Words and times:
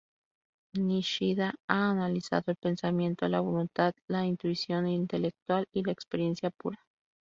Nishida 0.77 1.53
ha 1.69 1.91
analizado 1.91 2.45
el 2.49 2.55
pensamiento, 2.57 3.27
la 3.27 3.39
voluntad, 3.39 3.93
la 4.09 4.25
intuición 4.25 4.87
intelectual 4.87 5.67
y 5.71 5.83
la 5.83 5.91
experiencia 5.91 6.49
pura. 6.49 6.79